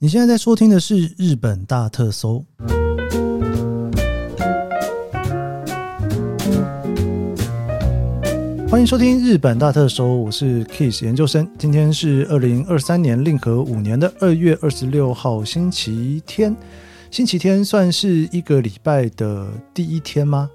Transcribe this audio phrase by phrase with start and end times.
[0.00, 2.44] 你现在在收听的是日本大特搜，
[8.68, 11.50] 欢迎收听日本大特搜，我是 Kiss 研究生。
[11.58, 16.56] 今天是二零二三年令和五年的二月二十六号，星期天。
[17.10, 20.48] 星期天算是一个礼拜的第一天吗？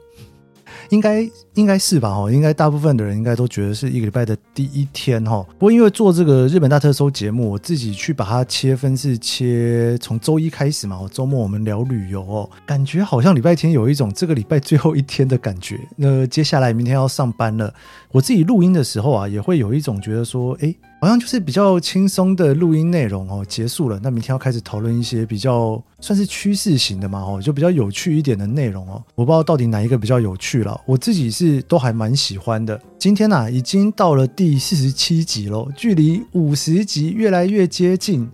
[0.89, 5.45] 应该应该是吧，哦，应该大部分的人应该都觉得是一个礼拜的第一天，哈。
[5.59, 15.79] 不过因为做这个日本大特搜节目，我自己去把它切分是切从周一开始嘛，哦，周末我们聊旅游哦，感觉好像礼拜天有一种这个礼拜最后一天的感觉。
[15.95, 17.73] 那接下来明天要上班了，
[18.13, 20.75] 我自己录音的时候啊，也会有一种觉得说，诶。
[21.01, 23.99] 好像就是比较轻松的录音内容哦，结束了。
[24.01, 29.03] 那明天要开始讨论一些比较算是趋势型的嘛，哦，就比较有趣一点的内容哦。
[29.15, 32.79] 我不知道到底哪一个比较有趣了，我自己是都还蛮喜欢的。
[32.97, 38.29] 今天呐，已经到了第四十七集喽，距离五十集越来越接近。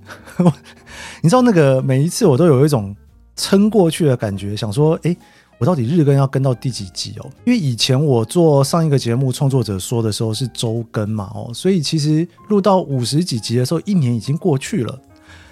[1.23, 2.95] 你知道那个每一次我都有一种
[3.35, 5.17] 撑过去的感觉，想说，诶。
[5.59, 7.29] 我到底日更要跟到第几集哦？
[7.45, 14.99] 因为以前我做上一个节目《创作者说》的时候是周更嘛，哦，所以其实录到五十几集的时候，一年已经过去了。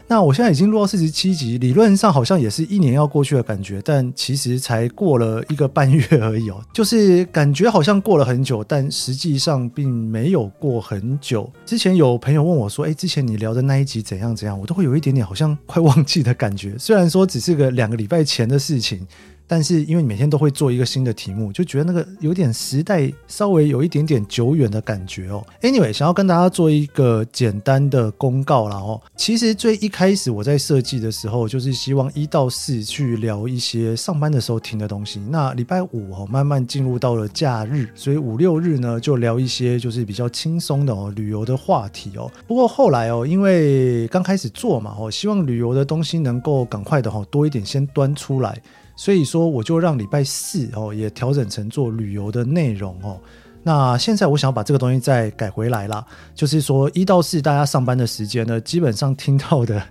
[0.10, 11.52] 那我现在已经录到四十七集，理论上好像也是一年要过去的感觉，但其实才过了一个半月而已哦， 就是感觉好像过了很久，但实际上并没有过很久。
[11.66, 19.06] 之前有朋友问我说：“哎，之前你聊的那一集怎样怎样？”我都会有一点点好像快忘记的感觉，虽然说只是个两个礼拜前的事情。
[19.48, 25.42] 但是因为你每天都会做一个新的题目，就觉得那个有点时代稍微有一点点久远的感觉哦。
[25.62, 29.02] Anyway，想要跟大家做一个简单的公告啦哦。
[29.16, 35.22] 其实最一开始我在设计的时候，就是希望一到四去聊一些上班的时候听的东西。
[35.30, 42.30] 那礼拜五哦，慢慢进入到了假日，所以五六日呢就聊一些就是比较轻松的哦旅游的话题哦。
[42.46, 48.62] 不过后来哦，因为刚开始做嘛哦，希望旅游的东西能够赶快的哈多一点先端出来。
[48.98, 53.18] 所以说，我就让礼拜四哦也调整成做旅游的内容哦。
[53.64, 59.82] 那现在我想要把这个东西再改回来啦，就是说一到四大家上班的时间呢，基本上听到的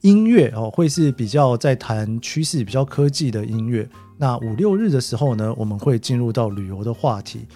[0.00, 3.88] 音乐哦会是比较在谈趋势、比较科技的音乐。
[4.16, 7.46] 那五六日的时候呢，我们会进入到旅游的话题。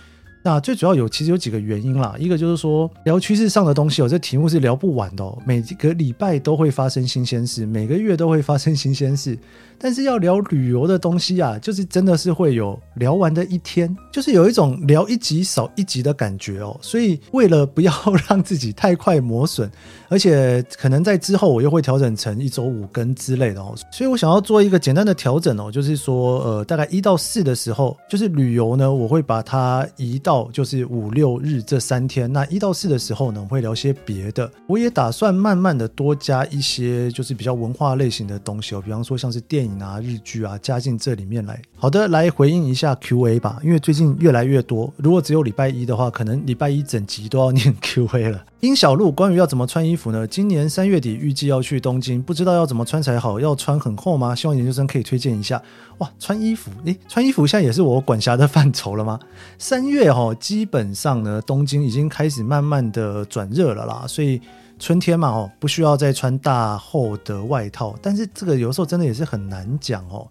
[0.49, 9.39] 那最主要有其实有几个原因啦，一个就是说聊趋势上的东西哦，这题目是聊不完的哦，每个礼拜都会发生新鲜事，每个月都会发生新鲜事。
[9.81, 16.77] 但是要聊旅游的东西啊，就是真的是会有聊完的一天，就是有一种聊一集少一集的感觉哦。
[16.83, 17.93] 所以为了不要
[18.29, 19.71] 让自己太快磨损，
[20.09, 23.73] 而且可能在之后我又会调整成一周五更之类的哦。
[23.93, 32.31] 所以我想要做一个简单的调整哦，就是说呃，大概一到四的时候，就是旅游呢，我会把它移到就是五六日这三天。
[32.31, 34.51] 那一到四的时候呢，我会聊些别的。
[34.67, 39.79] 我也打算慢慢的多加一些就是比较文化类型的东西哦，比方说像是电影。
[39.79, 41.63] 啊日剧啊加进这里面来。
[41.77, 44.93] 好的，来回应一下 Q&A 吧，因为最近越来越多。
[44.97, 48.45] 如果只有礼拜一的话，可能礼拜一整集都要念 Q&A 了。
[48.61, 50.27] 殷小路，关于要怎么穿衣服呢？
[50.27, 53.39] 今年三月底预计要去东京，不知道要怎么穿才好。
[53.39, 54.35] 要穿很厚吗？
[54.35, 55.63] 希望研究生可以推荐一下。
[55.99, 59.19] 哇，穿衣服，诶，穿衣服现在也是我管辖的范畴了吗？
[59.59, 64.41] 三月哈、哦，基本上呢，东京已经开始慢慢的转热了啦，所以。
[64.81, 70.25] 春天嘛，哦，不需要再穿大厚的外套，但是这个有时候真的也是很难讲哦。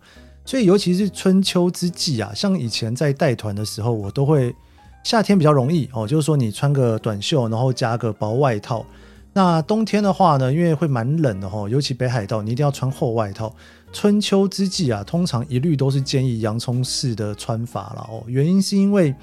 [0.46, 4.56] 所以尤其是春秋之际啊，像以前在带团的时候，我都会
[5.04, 8.86] 夏天比较容易哦，就是说你穿个短袖，然后加个薄外套。
[9.38, 13.54] 那冬天的话呢，因为会蛮冷的哦，尤其北海道，你一定要穿厚外套。
[13.94, 19.14] 春秋之际啊，通常一律都是建议洋葱式的穿法了哦，原因是因为。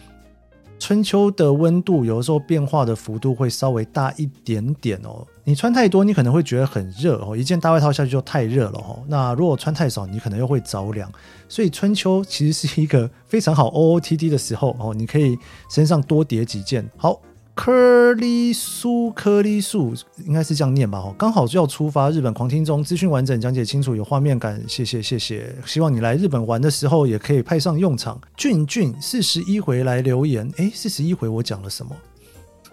[0.78, 5.26] 春秋的温度有的时候变化的幅度会稍微大一点点哦。
[5.42, 9.02] 你穿太多，你可能会觉得很热哦，一件大外套下去就太热了哦。
[9.08, 11.10] 那如果穿太少，你可能又会着凉。
[11.48, 15.36] 所以春秋其实是一个非常好 OOTD 的时候哦，你可以
[15.70, 16.88] 身上多叠几件。
[16.96, 17.20] 好。
[17.54, 19.94] 颗粒素，颗粒素
[20.26, 20.98] 应该是这样念吧？
[20.98, 25.55] 哦，刚好就要出发，日本狂听中，资讯完整，讲解清楚，有画面感，谢谢谢谢。
[25.64, 28.20] 希望你来日本玩的时候也可以派上用场。
[28.37, 31.94] 俊俊四十一回来留言，诶，四十一回我讲了什么？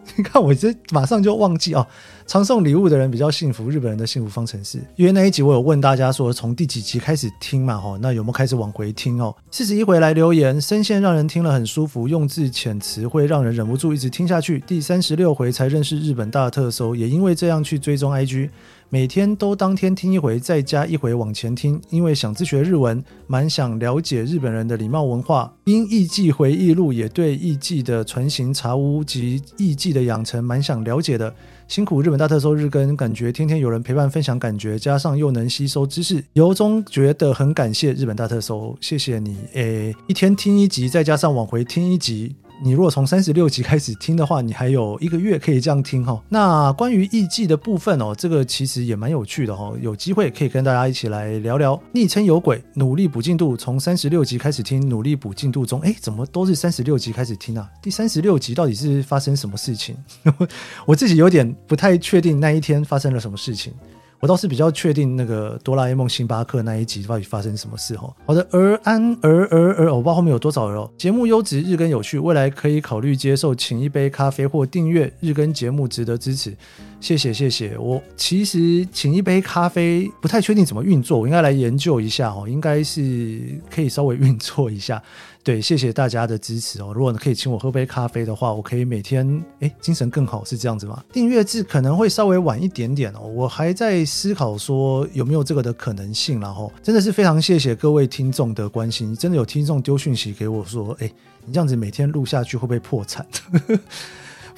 [0.18, 1.86] 你看，我这马上就忘记哦。
[2.26, 4.80] 常送礼物的人比较幸福，日本人的幸福方程式。
[4.96, 7.78] 因为那一集我有问大家说，从第几集开始听嘛？
[7.78, 9.36] 吼，那有没有开始往回听哦？
[9.52, 14.60] 四十一回来留言，声线让人听了很舒服，用字遣词会让人忍不住一直听下去。
[14.62, 18.50] 第三十六回才认识日本大特搜，也因为这样去追踪 IG。
[18.94, 25.54] 每天都当天听一回，再加一回往前听，因为想自学日文，蛮想了解日本人的礼貌文化。
[25.64, 31.34] 因艺伎回忆录也对艺伎的船形茶屋及艺伎的养成蛮想了解的。
[31.70, 39.38] 辛苦日本大特搜日更，感觉天天有人陪伴分享感觉，加上又能吸收知识，由衷觉得很感谢日本大特搜，谢谢你。
[39.54, 42.36] 诶，一天听一集，再加上往回听一集。
[42.64, 46.22] 你如果从三十六集开始听的话，你还有一个月可以这样听哈。
[46.30, 49.74] 那关于艺伎的部分哦，这个其实也蛮有趣的哈。
[49.82, 51.82] 有机会可以跟大家一起来聊聊。
[51.92, 55.80] 昵称有鬼，努力补进度，从三十六集开始听，努力补进度中。
[55.82, 57.68] 哎，怎么都是三十六集开始听啊？
[57.82, 59.96] 第三十六集到底是发生什么事情？
[60.86, 63.74] 我自己有点不太确定那一天发生了什么事情。
[64.22, 68.08] 我倒是比较确定那个哆啦 A 梦星巴克那一集到底发生什么事哈。
[68.24, 70.88] 好的，而安而而而，我不知道后面有多少人哦。
[70.96, 76.56] 节目优质，日更有趣，未来可以考虑接受请一杯咖啡或订阅日更节目，值得支持。
[77.00, 85.02] 谢谢谢谢，我其实请一杯咖啡不太确定怎么运作，我应该来研究一下哦，应该是可以稍微运作一下。
[85.44, 86.94] 对，谢谢大家的支持哦。
[86.94, 91.04] 如果可以请我喝杯咖啡的话，我可以每天诶精神更好，是这样子吗？
[91.12, 96.40] 订阅制可能会稍微晚一点点哦，我还在思考说有没有这个的可能性。
[96.40, 101.12] 然后真的是非常谢谢各位听众的关心，真的有听众丢讯息给我说，诶，
[101.46, 103.26] 你这样子每天录下去会不会破产？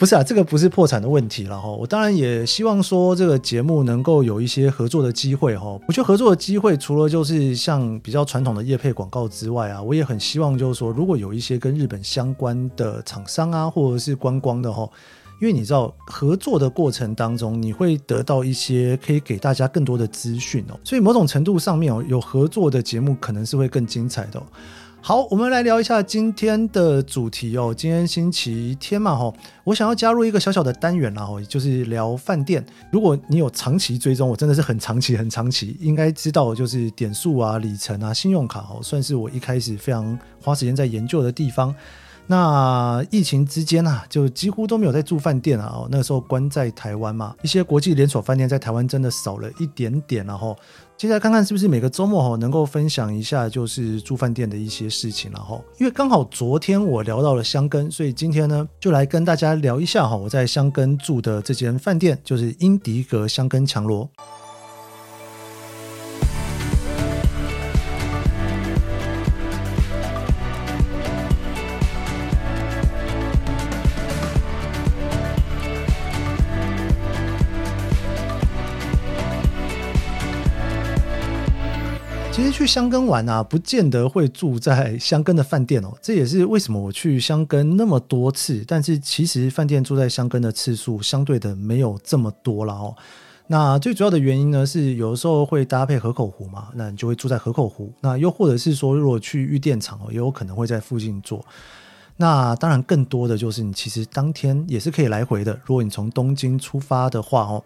[0.04, 1.70] 不是啊，这个不是破产的问题了哈。
[1.70, 5.80] 我当然也希望说这个节目能够有一些合作的机会哈。
[5.88, 14.90] 我觉得合作的机会除了就是像比较传统的业配广告之外啊，我也很希望就是说，如果有一些跟日本相关的厂商啊，或者是观光的哈，
[15.40, 20.78] 因为你知道合作的过程当中，你会得到一些可以给大家更多的资讯哦。
[20.84, 24.44] 所以某种程度上面哦，有合作的节目可能是会更精彩的。
[25.06, 27.76] 好，我们来聊一下今天的主题哦。
[27.78, 29.34] 今天星期天嘛，哈，
[29.66, 32.66] 我想要加入一个小小的单元啦，就是聊饭店。
[32.90, 41.76] 如果你有长期追踪，我真的是很长期、很长期，应该知道就是点数啊、里程啊、信用卡哦，算是我一开始非常花时间在研究的地方。
[42.28, 45.72] 那疫情之间啊，就几乎都没有在住饭店啊。
[45.74, 50.56] 哦，那个时候关在台湾嘛，一些国际连锁饭店在台湾真的少了一点点，然后。
[50.96, 64.08] 接下来看看是不是每个周末哈能够分享一下就是住饭店的一些事情，然后因为刚好昨天我聊到了箱根，所以今天呢就来跟大家聊一下哈我在箱根住的这间饭店，就是英迪格箱根强罗。
[82.54, 85.92] 去箱根玩啊，不见得会住在箱根的饭店哦。
[86.04, 92.96] 这也是为什么我去箱根那么多次，但是其实饭店住在箱根的次数相对的没有这么多了哦。
[93.48, 97.92] 那最主要的原因呢，是有的时候会搭配河口湖嘛，那你就会住在河口湖。
[98.02, 101.44] 那又或者是说，如果去玉电场哦，也有可能会在附近住。
[102.18, 105.60] 那当然，更多的就是你其实当天也是可以来回的。
[105.66, 107.64] 如果你从东京出发的话哦。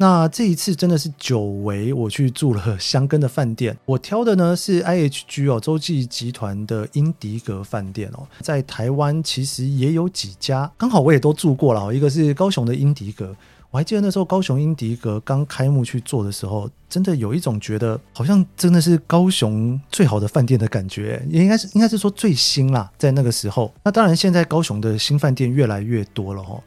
[0.00, 3.76] 那这一次真的是久违，我去住了箱根的饭店。
[3.84, 11.92] 我挑的呢是 IHG 哦，洲际集团的英迪格饭店哦，在台湾其实也有几家，刚好我也都住过了。
[11.92, 13.36] 一个是高雄的英迪格，
[13.70, 23.70] 我还记得那时候高雄英迪格刚开幕去做的时候，真的有一种觉得好像真的是高雄最好的饭店的感觉，也应该是应该是说最新啦，在那个时候。
[23.84, 26.62] 那当然，现在高雄的新饭店越来越多了哦。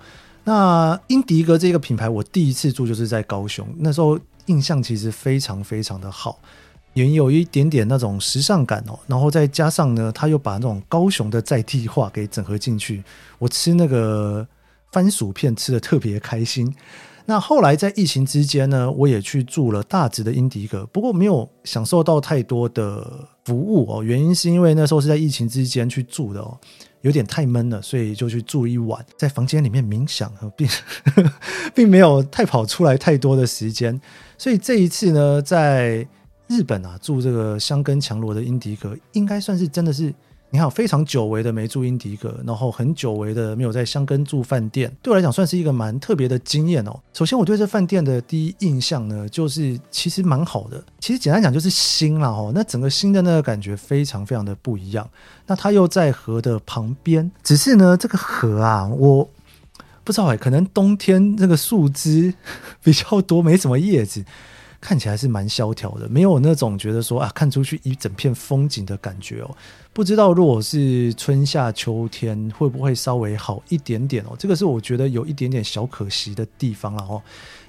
[0.46, 6.38] 那英迪格这个品牌，我第一次住就是在高雄，那时候印象其实非常非常的好，
[6.94, 13.02] 也有一点点那种时尚感哦，然后再加上呢，他又把那种高雄的在地化给整合进去，
[13.40, 14.46] 我吃那个
[14.92, 16.76] 番薯片吃得特别开心。
[17.26, 26.60] 那后来在疫情之间呢，我也去住了大直的英迪格，不过没有享受到太多的服务哦，原因是因为那时候是在疫情之间去住的哦。
[27.04, 30.68] 有点太闷了，所以就去住一晚，在房间里面冥想，并
[31.74, 33.98] 并没有太跑出来太多的时间。
[34.38, 36.06] 所以这一次呢，在
[36.48, 40.14] 日本啊住这个香根强罗的英迪格，应该算是真的是。
[40.54, 46.96] 你看，非常久违的没住英迪格，然后很久违的没有在箱根住饭店，对我来讲算是一个蛮特别的经验哦。
[47.12, 50.84] 首先，我对这饭店的第一印象呢，就是其实蛮好的。
[51.00, 55.10] 其实简单讲就是新啦哦，那整个新的那个感觉非常非常的不一样。
[55.48, 59.28] 那它又在河的旁边，只是呢这个河啊，我
[60.04, 62.32] 不知道哎，可能冬天这个树枝
[62.84, 64.24] 比较多，没什么叶子。
[64.80, 69.50] 看起来是蛮萧条的，没有那种觉得说啊，看出去一整片风景的感觉哦。
[69.94, 74.36] 不知道如果是春夏秋天会不会稍微好一点点哦？
[74.40, 77.22] 这个是我觉得有一点点小可惜的地方了哦，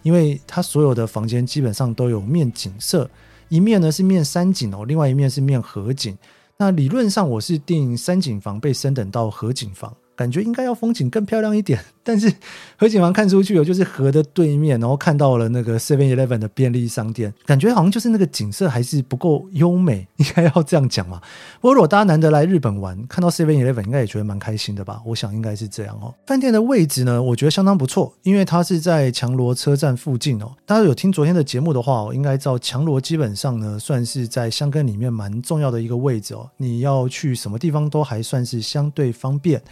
[0.03, 3.11] 因为它所有的房间基本上都有面景色，
[3.51, 6.17] 一面呢是面山景哦，另外一面是面河景。
[6.57, 9.95] 那理论上我是订山景房被升等到河景房。
[10.17, 12.33] 感觉应该要风景更漂亮一点， 但是
[12.77, 21.21] 河景房看出去哦，就是河的对面，然后看到了那个 Seven Eleven 的便利商店，感觉好像就是那个景色还是不够优美，应该要这样讲嘛。
[21.61, 25.01] 不过如果大家难得来日本玩，看到 Seven Eleven 应该也觉得蛮开心的吧？
[25.05, 26.15] 我想应该是这样哦。
[26.27, 30.53] 饭店的位置呢，我觉得相当不错，因为它是在强罗车站附近哦。
[30.67, 36.49] 大家有听昨天的节目的话我，应该知道强罗基本上呢算是在箱根里面蛮重要的一个位置哦。
[36.59, 39.63] 你要去什么地方都还算是相对方便。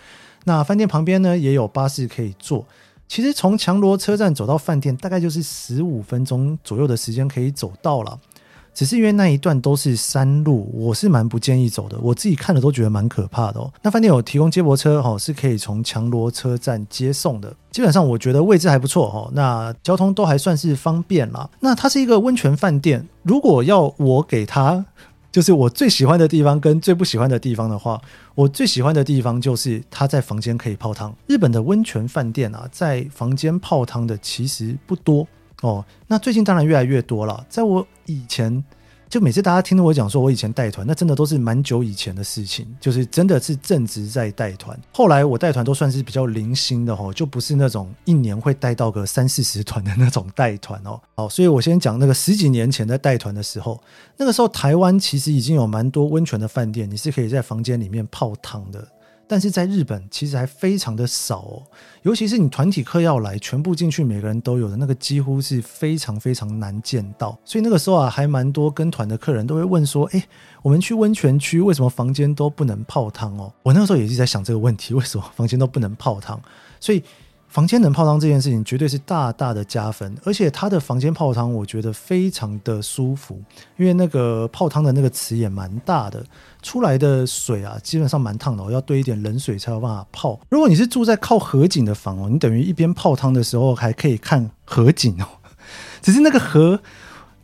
[0.44, 2.66] 那饭店旁边呢，也有巴士可以坐。
[3.08, 8.18] 其实从强罗车站走到饭店，大概就是十五分钟左右的时间可以走到了。
[8.74, 11.98] 只是因为那一段都是山路，我是蛮不建议走的。
[12.00, 13.70] 我自己看了都觉得蛮可怕的哦。
[13.82, 17.54] 那饭店有提供接驳车哦，是可以从强罗车站接送的。
[17.70, 19.30] 基本上我觉得位置还不错哦。
[19.34, 21.46] 那交通都还算是方便啦。
[21.60, 24.82] 那它是一个温泉饭店，如果要我给它。
[25.32, 28.00] 就是我最喜欢的地方跟最不喜欢的地方的话，
[28.36, 31.12] 我最喜欢的地方就是他在房间可以泡汤。
[31.26, 35.26] 日本的温泉饭店啊，在房间泡汤的其实不多
[35.62, 35.84] 哦。
[36.06, 38.62] 那最近当然越来越多了，在我以前。
[39.12, 44.74] 就每次大家听到我讲说，我以前带团，那真的都是蛮久以前的事情，就是真的是正值在带团。
[44.90, 50.98] 后来我带团都算是比较零星的哦，就不是那种一年会带到个三四十团的那种带团哦。
[51.14, 53.78] 好，所以我先讲那个十几年前在带团的时候，
[54.16, 58.88] 那个时候台湾其实已经有蛮多温泉的饭店，你是可以在房间里面泡汤的。
[59.32, 61.62] 但是在日本其实还非常的少哦，
[62.02, 67.38] 尤其是你团体客要来，全部进去每个人都有的那个，几乎是非常非常难见到。
[67.42, 70.22] 所以那个时候啊，还蛮多跟团的客人都会问说：“诶，
[70.60, 76.38] 我们去温泉区，为什么房间都不能泡汤哦？”我那个时候也是在想这个问题，为什么房间都不能泡汤？
[76.78, 77.02] 所以。
[77.52, 83.38] 房间能泡汤这件事情绝对是大大的加分，而且他的房间泡汤我觉得非常的舒服，
[83.76, 86.24] 因为那个泡汤的那个池也蛮大的，
[86.62, 90.40] 出来的水啊基本上蛮烫的，要兑一点冷水才有办法泡。
[90.48, 95.26] 如果你是住在靠河景的房哦，你等于一边泡汤的时候还可以看河景哦，
[96.00, 96.80] 只是那个河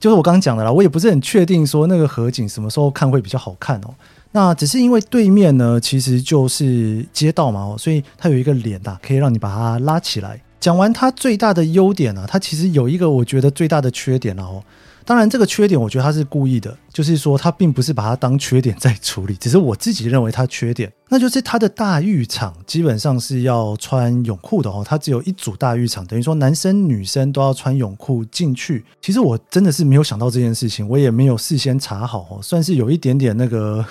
[0.00, 3.94] 就是我刚刚讲的啦，我也不是很确定说那个河景什么时候看会比较好看哦。
[4.32, 10.40] 那只是因为对面呢，其实就是街道嘛，所以它有一个脸呐，可以让你把它拉起来。
[10.60, 14.62] 讲完它最大的优点呢，它其实有一个我觉得最大的缺点了哦。
[15.04, 24.84] 当然，这个缺点我觉得它是故意的，就是说它并不是把它当缺点在处理，只是我自己认为它缺点，那就是它的大浴场基本上是要穿泳裤的哦。
[24.86, 28.84] 它只有一组大浴场，等于说男生女生都要穿泳裤进去。
[29.00, 33.82] 其实我真的是没有想到这件事情，我也没有事先查好哦，算是有一点点那个。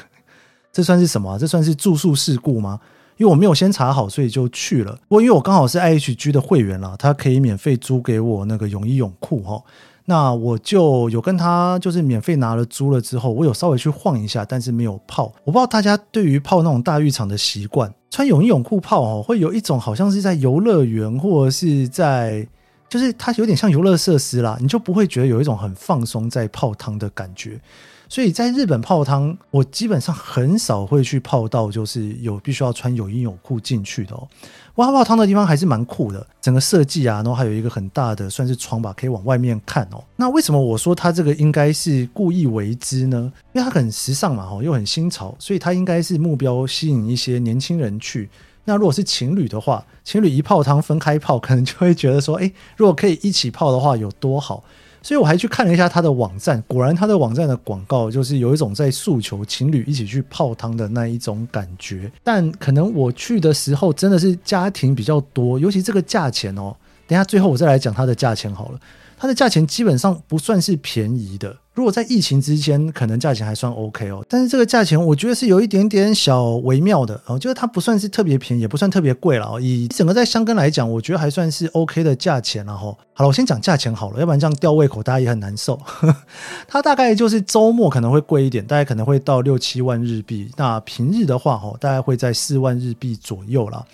[0.77, 1.39] 这算是什么啊？
[1.39, 2.79] 这算是住宿事故吗？
[3.17, 4.91] 因为我没有先查好，所以就去了。
[5.07, 9.59] 不过因为我刚好是 IHG 的会员啦，他可以免费租给我那个泳衣泳裤哈。
[10.05, 15.33] 那我就有跟他就是免费拿了租了之后，我有稍微去晃一下，但是没有泡。
[15.43, 22.47] 我不知道大家对于泡那种大浴场的习惯，穿泳衣泳裤泡哦，会有一种好像是在游乐园或者是在，
[22.87, 27.59] 就是它有点像游乐设施啦，你就不会觉得有一种很放松在泡汤的感觉。
[28.09, 34.27] 所以在日本泡汤，我基本上很少会去泡到，就是有必须要穿泳衣泳裤进去的哦。
[34.75, 40.03] 哇，泡汤的地方还是蛮酷的，整个设计啊，然后还有一个很大的算是窗吧，可以往外面看哦。
[40.15, 43.31] 那为什么我说它这个应该是故意为之呢？
[43.53, 48.29] 因为它很时尚嘛，哦，又很新潮，所以它应该是目标吸引一些年轻人去。
[48.63, 54.63] 那如果是情侣的话，情侣一泡汤分开泡，可能就会觉得说，诶，如果可以一起泡的话，有多好。
[55.07, 62.11] 所以我还去看了一下他的网站，果然他的网站的广告就是有一种在诉求情侣一起去泡汤的那一种感觉。
[62.25, 66.75] 但可能我去的时候真的是家庭比较多，尤其这个价钱哦。
[67.07, 68.79] 等下最后我再来讲它的价钱好了。
[69.17, 71.57] 它的价钱基本上不算是便宜的。
[71.73, 74.25] 如果在疫情之间，可能价钱还算 OK 哦。
[74.27, 79.61] 但是这个价钱，我觉得是有一点点小微妙的哦，就是它不算是特别便宜，也不算特别贵了哦。
[79.61, 82.95] 以整个在箱根来讲，我觉得还算是 OK 的价钱了哈。
[83.13, 85.79] 好了，我先讲价钱好了，要不然这样吊胃口，大家也很难受。
[86.67, 90.49] 它大概就是周末可能会贵一点，大概可能会到六七万日币。
[90.57, 93.85] 那平日的话，哈，大概会在四万日币左右啦。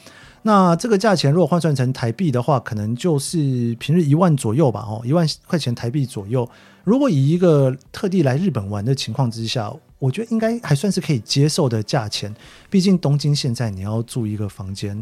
[0.44, 6.48] 那这个价钱如果换算成台币的话，可能就是平日一万左右吧，哦，一万块钱台币左右。
[6.84, 12.36] 如果以一个特地来日本玩的情况之下，我觉得应该还算是可以接受的价钱。
[12.70, 15.02] 毕竟东京现在你要住一个房间，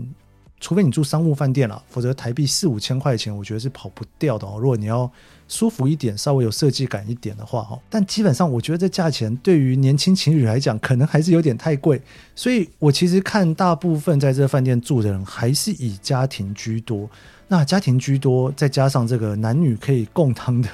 [0.61, 4.57] 除非你住商务饭店了，否则台币四五千块钱，我觉得是跑不掉的哦。
[4.59, 5.11] 如果你要
[5.47, 12.01] 舒服一点，稍微有设计感一点的话，哈，但基本上我觉得这价钱对于年轻情侣来讲，可能还是有点太贵。
[12.35, 17.09] 所以我其实看大部分在这饭店住的人，还是以家庭居多。
[17.47, 20.69] 那家庭居多，再加上这个男女可以共汤的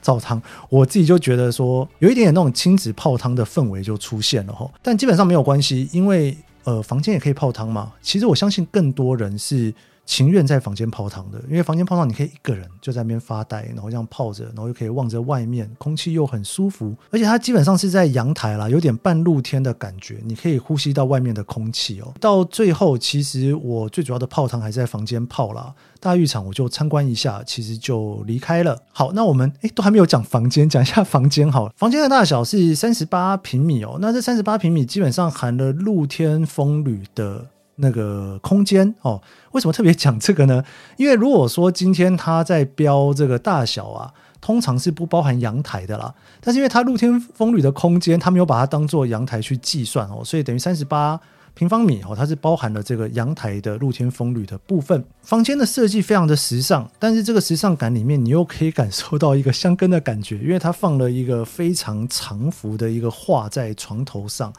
[0.00, 4.70] 澡堂， 我自己就觉得说，有一点点那种亲子泡汤的氛围就出现了哈。
[4.80, 6.34] 但基本上没有关系，因为
[6.64, 7.92] 呃，房间也可以泡汤吗。
[8.00, 9.72] 其实我相信更多人是。
[10.12, 22.12] 情愿在房间泡汤的，因为房间泡汤你可以一个人就在那边发呆，然后这样泡着，然后又可以望着外面，空气又很舒服，而且它基本上是在阳台啦，有点半露天的感觉，你可以呼吸到外面的空气哦。
[22.20, 28.78] 到最后，其实我最主要的泡汤还是在房间泡啦，大浴场我就参观一下，其实就离开了。
[28.92, 31.72] 好，那我们诶都还没有讲房间，讲一下房间好了。
[31.74, 37.46] 房间的大小是三十八平米哦，那这三十八平米基本上含了露天风吕的。
[37.76, 39.20] 那个空间哦，
[39.52, 40.62] 为什么特别讲这个呢？
[40.96, 46.14] 因为如果说今天它在标这个大小啊，通常是不包含阳台的啦。
[46.40, 51.18] 但是因为它露天风吕的空间，它没有把它当做阳台去计算哦，所以等于三十八
[51.54, 55.04] 平方米哦，它是包含了这个阳台的露天风吕的部分。
[55.22, 64.52] 房间的设计非常的时尚，但是这个时尚感里面，你又可以感受到一个箱根的感觉，因为它放了一个非常长幅的一个画在床头上，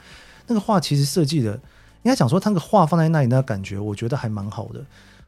[0.47, 1.59] 那个画其实设计的。
[2.03, 4.81] 应该讲说，他那个画放在那里，那感觉我觉得还蛮好的。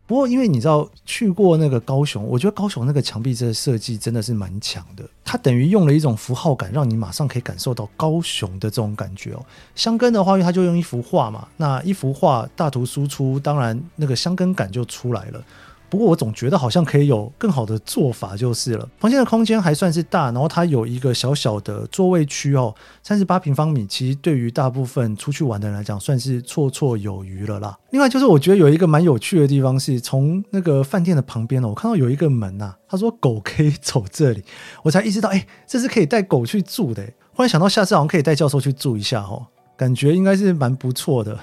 [0.08, 5.04] 不过，因为你知道去过那个高雄，我觉得高雄那个墙壁这设计真的是蛮强的。
[5.24, 9.44] 它等于用了一种符号感，让你马上可以感受到高雄的这种感觉哦。
[9.74, 15.44] 箱根的话，因为它就用一幅画嘛，那一幅画大图输出，当然那个箱根感就出来了。
[15.90, 18.88] 不过我总觉得好像可以有更好的做法就是了。
[18.98, 22.74] 房间的空间还算是大，然后它有一个小小的座位区哦，
[23.04, 27.78] 三十八平方米，其实对于大部分出去玩的人来讲，算是绰绰有余了啦。
[27.92, 34.44] 另外就是我觉得有一个蛮有趣的地方是，从那个饭店的旁边哦，我看到有一个门呐，他说狗可以走这里，
[34.84, 37.06] 我才意识到，哎，这是可以带狗去住的。
[37.34, 39.46] 忽然想到下次好像可以带教授去住一下哦，
[39.78, 41.38] 感觉应该是蛮不错的。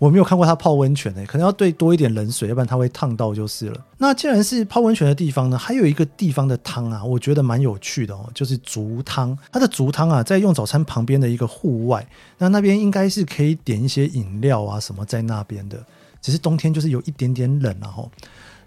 [0.00, 3.84] 我没有看过他泡温泉诶，可能要兑多一点冷水，要不然他会烫到就是了。
[3.98, 9.36] 那既然是泡温泉的地方呢，还有一个地方的汤啊，我觉得蛮有趣的哦，就是竹汤。
[9.52, 15.78] 它的竹汤啊，在用早餐旁边的一个户外，那那边应该是可以点一些饮料啊什么在那边的，
[16.22, 17.92] 只是冬天就是有一点点冷啊。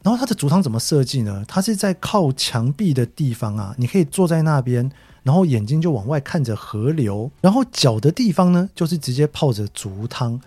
[0.04, 1.44] 然后它的竹汤怎么设计呢？
[1.48, 4.88] 它是在靠墙壁的地方啊，你可以坐在那边，
[5.24, 10.40] 然后眼睛就往外看着河流，然后脚的地方呢，就是直接泡着竹汤。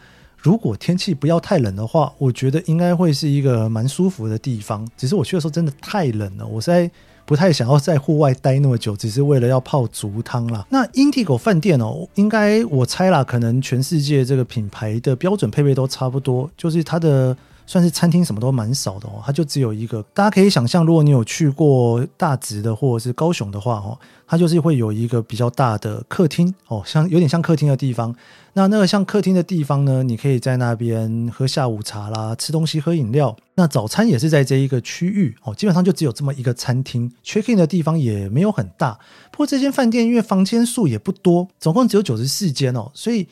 [0.46, 4.87] 如果天气不要太冷的话，我觉得应该会是一个蛮舒服的地方。
[4.96, 6.88] 只是我去的时候真的太冷了，我在
[7.24, 10.64] 不太想要在户外待那么久，只是为了要泡足汤啦。
[10.70, 17.37] 那英蒂狗饭店哦，应该我猜啦，可能全世界这个品牌的标准配备都差不多，就是它的。
[17.66, 20.02] 算是餐厅什么都蛮少的哦，它就只有一个。
[20.14, 28.14] 大家可以想象，如果你有去过大直的或者是高雄的话哦，它就是会有一个比较大的客厅哦，像有点像客厅的地方。
[28.52, 33.37] 那那个像客厅的地方呢，你可以在那边喝下午茶啦，吃东西喝饮料。
[33.57, 37.12] 那早餐也是在这一个区域哦，基本上就只有这么一个餐厅。
[37.24, 38.98] check in 的地方也没有很大，
[39.31, 43.26] 不过这间饭店因为房间数也不多，总共只有九十四间哦，所以。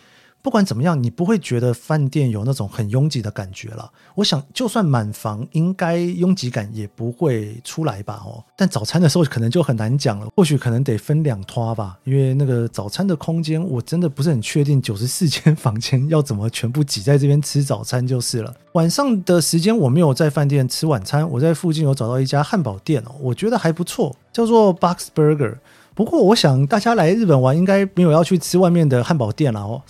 [0.44, 3.90] 不管怎么样，你不会觉得饭店有那种很拥挤的感觉了。
[4.14, 8.22] 我想，就算满房，应该拥挤感也不会出来吧？
[8.26, 10.28] 哦，但早餐的时候可能就很难讲了。
[10.36, 14.82] 或许可能得分两拖吧，因为那个早餐的空间，我真的不是很确定。
[14.82, 18.54] 九十四间房间要怎么全部挤在这边吃早餐就是了。
[18.72, 25.54] 晚上的时间我没有在饭店吃晚餐，我在附近有找到一家汉堡店哦，我觉得还不错，叫做 Box Burger。
[25.94, 29.80] 不过，我想大家来日本玩应该没有要去吃外面的汉堡店了哦，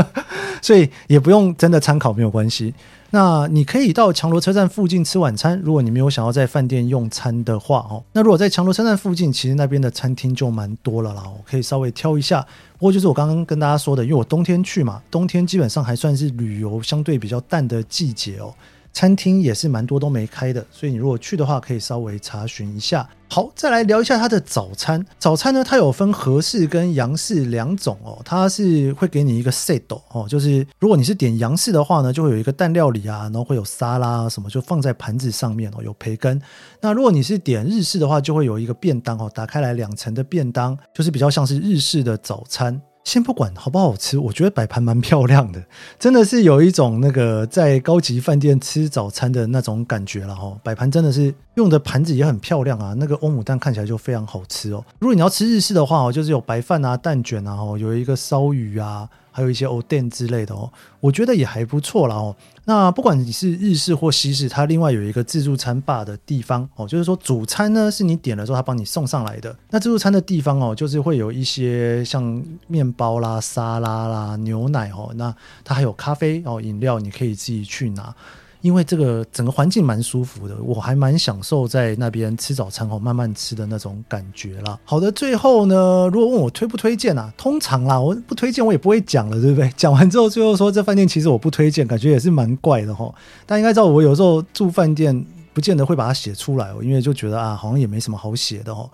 [0.60, 2.74] 所以也不用真的参考没有关系。
[3.10, 8.04] 那你可以到强罗车站附近吃晚餐，如果你没有想要在饭店用餐的话哦。
[8.12, 12.46] 那如果在强罗车站附近，其实那边的餐厅就蛮多了啦，可以稍微挑一下。
[12.76, 18.52] 不过就是我刚刚跟大家说的，因为我冬天去嘛，冬天基本上还算是旅游相对比较淡的季节哦。
[18.98, 23.08] 餐厅也是蛮多都没开的，所以你如果去的话，可以稍微查询一下。
[23.28, 25.06] 好，再来聊一下它的早餐。
[25.20, 28.20] 早餐呢，它有分和式跟洋式两种哦。
[28.24, 36.42] 它是会给你一个 set 哦，就是如果你是点洋式的话呢，就会有一个蛋料理啊，然后会有沙拉啊什么，就放在盘子上面哦，有培根。
[36.80, 42.82] 那如果你是点日式的话，就会有一个便当哦，打开来两层的便当，就是比较像是日式的早餐。
[43.08, 45.64] 先不管好不好吃，我觉得摆盘蛮漂亮的，
[45.98, 50.54] 真的是有一种那个在高级饭店吃早餐的那种感觉了哈。
[50.62, 54.84] 摆盘真的是用的盘子也很漂亮啊，那个欧姆蛋看起来就非常好吃哦。
[54.98, 59.08] 如果你要吃日式的话哦，就是有白饭啊、蛋卷啊，有一个烧鱼啊。
[59.37, 62.35] 还有一些おでん之类的哦，我觉得也还不错啦哦。
[62.65, 69.53] 那不管你是日式或西式，它另外有一个自助餐吧的地方哦，就是说主餐呢是你点了之后，他帮你送上来的。
[69.71, 78.15] 那自助餐的地方哦，就是会有一些像面包啦、沙拉啦、牛奶哦，那它还有咖啡哦、饮料，你可以自己去拿。
[78.60, 84.78] 因为这个整个环境蛮舒服的，我还蛮享受在那边吃早餐后慢慢吃的那种感觉啦。
[84.84, 89.70] 好的，最后呢，如果问我推不推荐啊，通常啦，我不推荐我也不会讲了，对不对？
[89.76, 93.12] 讲完之后，最后说这饭店其实我不推荐，感觉也是蛮怪的齁。
[93.46, 98.88] 但应该知道我有时候住饭店，不见得会把它写出来，因为就觉得啊，好像也没什么好写的齁。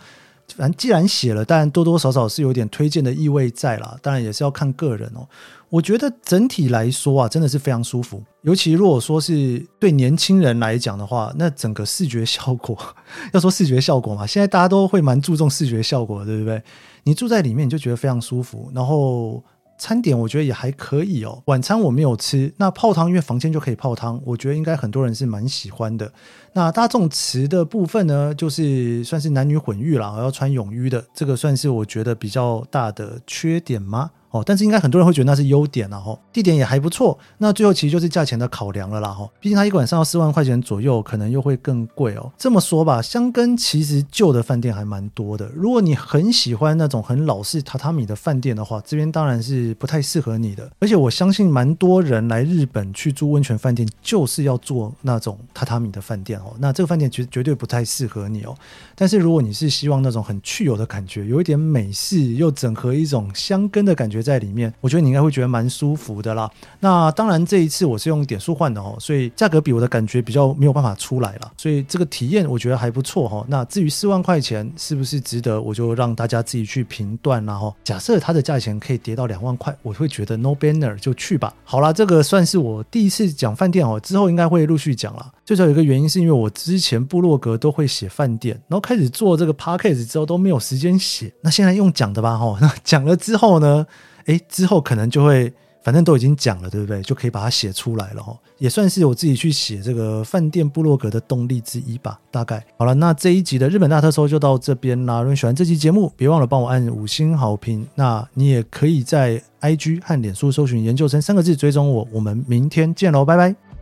[0.56, 3.96] 反正既然写了，当然多多少少是有点推荐的意味在啦。
[4.02, 5.26] 当然也是要看个人哦。
[5.70, 8.22] 我觉得整体来说啊，真的是非常舒服。
[8.42, 12.78] 尤其如果说是对年轻人来讲的话，那整个视觉效果，
[13.34, 16.62] 要说视觉效果嘛，现在大家都会蛮注重视觉效果的，对不对？
[17.02, 18.70] 你住在里面，你就觉得非常舒服。
[18.72, 19.42] 然后
[19.76, 21.42] 餐点我觉得也还可以哦。
[21.46, 26.12] 晚餐我没有吃，那泡汤因为房间就可以泡汤，我觉得应该很多人是蛮喜欢的。
[26.54, 34.12] 那大众池的部分呢，就是算是男女混浴啦，要穿泳衣的，这个算是我觉得比较大的缺点吗？
[34.30, 37.16] 哦，但是应该很多人会觉得那是优点了哈，地点也还不错。
[37.38, 42.32] 那最后其实就是价钱的考量了啦哈，毕竟它一个晚上要四万块钱左右，可能又会更贵哦。
[42.36, 45.48] 这么说吧，箱根其实旧的饭店还蛮多的。
[45.54, 50.68] 如果你很喜欢那种很老式榻榻米的饭店的话，这边当然是不太适合你的。
[50.80, 56.54] 而且我相信蛮多人来日本去住温泉饭店，就是要做那种榻榻米的饭店哦。
[56.58, 58.56] 那这个饭店绝绝对不太适合你哦。
[58.96, 64.24] 但是如果你是希望那种很去油的感觉，有一点美式又整合一种香根的感觉。
[64.24, 66.50] 在里面，我觉得你应该会觉得蛮舒服的啦。
[66.80, 71.52] 那当然，这一次我是用点数换的哦，所以价格比我的感觉比较没有办法出来了。
[71.58, 73.44] 所以这个体验我觉得还不错哈。
[73.48, 77.74] 那至于四万块钱是不是值得，我就让大家自己去评断啦哈。
[77.84, 81.52] 假设它的价钱可以跌到两万块，我会觉得 no banner 就去吧。
[81.64, 85.32] 好啦，这个算是我第一次讲饭店哦，之后应该会陆续讲了。
[85.44, 91.32] 最主要有一个原因是因为我之前部落格都会写饭店，然后开始做这个 podcast 之后都没有时间写。
[91.42, 93.86] 那现在用讲的吧哈，那 讲了之后呢？
[94.24, 95.52] 诶，之后可能就会，
[95.82, 97.02] 反正都已经讲了，对不对？
[97.02, 102.18] 就可以把它写出来了哈，也算是我自己去写这个饭店部落格的动力之一吧。
[102.30, 105.18] 大概好了，那这一集的日本大特搜就到这边啦。
[105.18, 107.86] 如果你喜欢这期节目，别忘了帮我按五星好评。
[107.94, 112.08] 那你也可以在 IG 和脸书搜寻“研究生”三个字追踪我。
[112.10, 113.73] 我们明天见喽，拜拜。